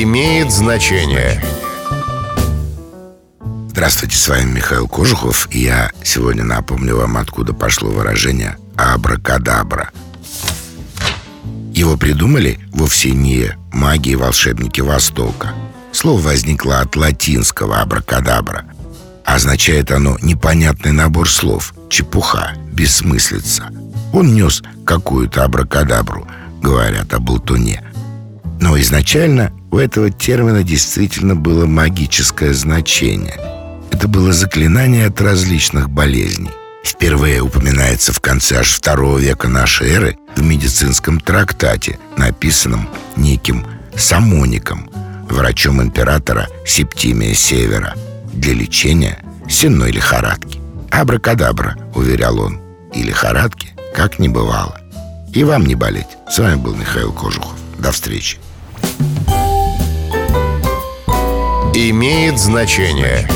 имеет 0.00 0.50
значение. 0.50 1.42
Здравствуйте, 3.68 4.16
с 4.16 4.28
вами 4.28 4.52
Михаил 4.52 4.88
Кожухов, 4.88 5.48
и 5.50 5.64
я 5.64 5.90
сегодня 6.02 6.44
напомню 6.44 6.96
вам, 6.96 7.16
откуда 7.16 7.52
пошло 7.52 7.90
выражение 7.90 8.56
«абракадабра». 8.76 9.90
Его 11.74 11.96
придумали 11.96 12.58
вовсе 12.72 13.10
не 13.10 13.56
маги 13.72 14.10
и 14.10 14.16
волшебники 14.16 14.80
Востока. 14.80 15.54
Слово 15.92 16.20
возникло 16.20 16.80
от 16.80 16.96
латинского 16.96 17.80
«абракадабра». 17.80 18.64
Означает 19.24 19.90
оно 19.90 20.16
непонятный 20.22 20.92
набор 20.92 21.28
слов, 21.28 21.74
чепуха, 21.90 22.54
бессмыслица. 22.72 23.68
Он 24.12 24.34
нес 24.34 24.62
какую-то 24.84 25.44
абракадабру, 25.44 26.26
говорят 26.62 27.12
о 27.12 27.18
болтуне– 27.18 27.84
но 28.62 28.80
изначально 28.80 29.52
у 29.72 29.78
этого 29.78 30.10
термина 30.10 30.62
действительно 30.62 31.34
было 31.34 31.66
магическое 31.66 32.52
значение. 32.52 33.40
Это 33.90 34.06
было 34.06 34.32
заклинание 34.32 35.06
от 35.06 35.20
различных 35.20 35.90
болезней. 35.90 36.50
Впервые 36.84 37.40
упоминается 37.40 38.12
в 38.12 38.20
конце 38.20 38.58
аж 38.58 38.70
второго 38.70 39.18
века 39.18 39.48
нашей 39.48 39.90
эры 39.90 40.18
в 40.36 40.42
медицинском 40.42 41.20
трактате, 41.20 41.98
написанном 42.16 42.88
неким 43.16 43.66
Самоником, 43.96 44.90
врачом 45.28 45.82
императора 45.82 46.48
Септимия 46.66 47.34
Севера, 47.34 47.94
для 48.32 48.54
лечения 48.54 49.18
сенной 49.48 49.90
лихорадки. 49.90 50.60
«Абракадабра»,— 50.90 51.76
уверял 51.94 52.38
он,— 52.38 52.60
«и 52.94 53.02
лихорадки 53.02 53.70
как 53.94 54.18
не 54.18 54.28
бывало». 54.28 54.78
И 55.32 55.44
вам 55.44 55.64
не 55.64 55.74
болеть. 55.74 56.18
С 56.30 56.38
вами 56.38 56.56
был 56.56 56.74
Михаил 56.74 57.12
Кожухов. 57.12 57.54
До 57.78 57.90
встречи. 57.90 58.36
Имеет 61.74 62.38
значение. 62.38 63.26